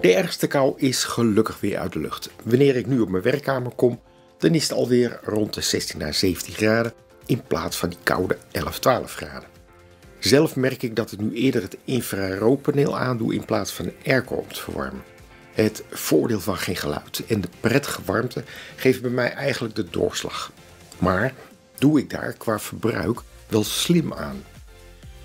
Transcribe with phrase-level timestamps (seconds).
[0.00, 2.30] De ergste kou is gelukkig weer uit de lucht.
[2.44, 4.00] Wanneer ik nu op mijn werkkamer kom,
[4.38, 6.92] dan is het alweer rond de 16 à 17 graden
[7.26, 9.48] in plaats van die koude 11, 12 graden.
[10.18, 14.34] Zelf merk ik dat ik nu eerder het infraroodpaneel aandoe in plaats van een airco
[14.34, 15.02] om te verwarmen.
[15.52, 18.44] Het voordeel van geen geluid en de prettige warmte
[18.76, 20.52] geven bij mij eigenlijk de doorslag.
[20.98, 21.34] Maar
[21.78, 23.20] doe ik daar qua verbruik
[23.52, 24.44] wel slim aan.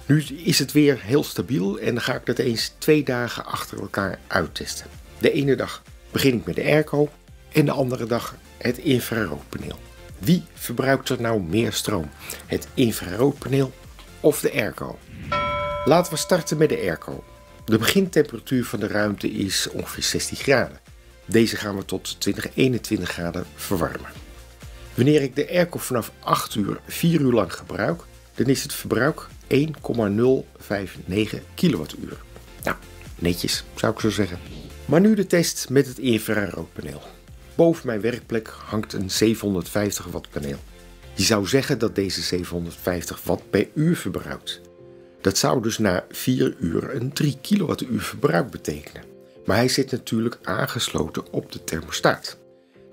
[0.06, 3.80] Nu is het weer heel stabiel en dan ga ik dat eens twee dagen achter
[3.80, 4.86] elkaar uittesten.
[5.20, 7.10] De ene dag begin ik met de airco
[7.52, 9.80] en de andere dag het infraroodpaneel.
[10.18, 12.10] Wie verbruikt er nou meer stroom?
[12.46, 13.74] Het infraroodpaneel
[14.20, 15.00] of de airco?
[15.86, 17.24] Laten we starten met de airco.
[17.66, 20.80] De begintemperatuur van de ruimte is ongeveer 16 graden.
[21.26, 24.12] Deze gaan we tot 20, 21 graden verwarmen.
[24.94, 28.02] Wanneer ik de airco vanaf 8 uur 4 uur lang gebruik,
[28.38, 32.18] dan is het verbruik 1,059 kilowattuur.
[32.64, 32.78] Nou,
[33.16, 34.40] netjes zou ik zo zeggen.
[34.86, 37.02] Maar nu de test met het infraroodpaneel.
[37.56, 40.60] Boven mijn werkplek hangt een 750 watt paneel.
[41.14, 44.62] Je zou zeggen dat deze 750 watt per uur verbruikt.
[45.22, 49.04] Dat zou dus na 4 uur een 3 kilowattuur verbruik betekenen.
[49.46, 52.38] Maar hij zit natuurlijk aangesloten op de thermostaat.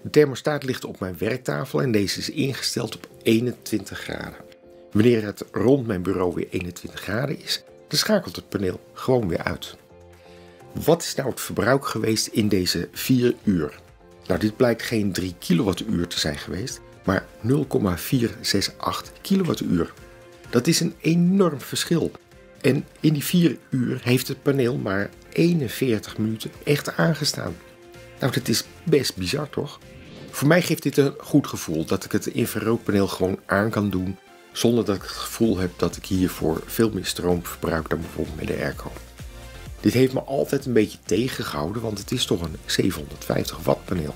[0.02, 4.53] De thermostaat ligt op mijn werktafel en deze is ingesteld op 21 graden.
[4.94, 9.42] Wanneer het rond mijn bureau weer 21 graden is, dan schakelt het paneel gewoon weer
[9.42, 9.76] uit.
[10.72, 13.80] Wat is nou het verbruik geweest in deze 4 uur?
[14.26, 19.92] Nou, dit blijkt geen 3 kilowattuur te zijn geweest, maar 0,468 kilowattuur.
[20.50, 22.10] Dat is een enorm verschil.
[22.60, 27.56] En in die 4 uur heeft het paneel maar 41 minuten echt aangestaan.
[28.20, 29.78] Nou, dat is best bizar toch?
[30.30, 34.18] Voor mij geeft dit een goed gevoel dat ik het infraroodpaneel gewoon aan kan doen
[34.56, 38.36] zonder dat ik het gevoel heb dat ik hiervoor veel meer stroom verbruik dan bijvoorbeeld
[38.36, 38.92] met de airco.
[39.80, 44.14] Dit heeft me altijd een beetje tegengehouden, want het is toch een 750 watt paneel.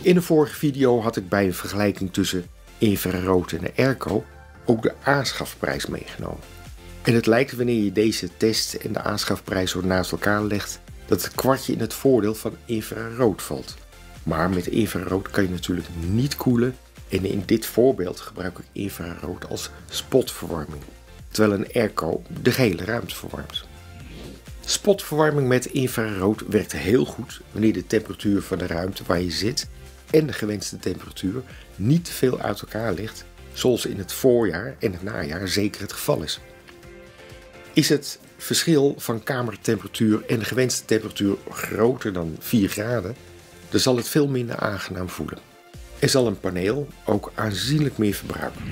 [0.00, 2.46] In de vorige video had ik bij een vergelijking tussen
[2.78, 4.24] infrarood en de airco
[4.64, 6.40] ook de aanschafprijs meegenomen.
[7.02, 11.22] En het lijkt wanneer je deze test en de aanschafprijs zo naast elkaar legt, dat
[11.22, 13.74] het kwartje in het voordeel van infrarood valt.
[14.22, 16.76] Maar met infrarood kan je natuurlijk niet koelen
[17.12, 20.82] en in dit voorbeeld gebruik ik infrarood als spotverwarming,
[21.28, 23.64] terwijl een airco de gehele ruimte verwarmt.
[24.64, 29.68] Spotverwarming met infrarood werkt heel goed wanneer de temperatuur van de ruimte waar je zit
[30.10, 31.42] en de gewenste temperatuur
[31.76, 36.22] niet veel uit elkaar ligt, zoals in het voorjaar en het najaar zeker het geval
[36.22, 36.40] is.
[37.72, 43.16] Is het verschil van kamertemperatuur en de gewenste temperatuur groter dan 4 graden,
[43.68, 45.51] dan zal het veel minder aangenaam voelen.
[46.10, 48.62] Zal een paneel ook aanzienlijk meer verbruiken.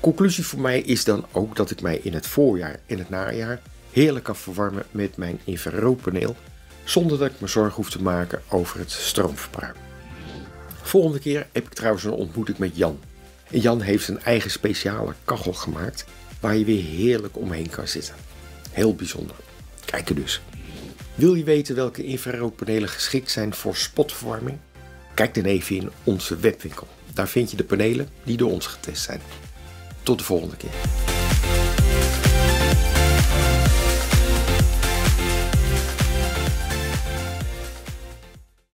[0.00, 3.60] Conclusie voor mij is dan ook dat ik mij in het voorjaar en het najaar
[3.90, 6.36] heerlijk kan verwarmen met mijn infraroodpaneel,
[6.84, 9.76] zonder dat ik me zorgen hoef te maken over het stroomverbruik.
[10.82, 12.98] Volgende keer heb ik trouwens een ontmoeting met Jan.
[13.50, 16.04] En Jan heeft een eigen speciale kachel gemaakt
[16.40, 18.14] waar je weer heerlijk omheen kan zitten.
[18.70, 19.36] Heel bijzonder.
[19.84, 20.40] Kijk er dus.
[21.14, 24.58] Wil je weten welke infraroodpanelen geschikt zijn voor spotverwarming?
[25.14, 26.86] Kijk dan even in onze webwinkel.
[27.14, 29.20] Daar vind je de panelen die door ons getest zijn.
[30.02, 31.03] Tot de volgende keer.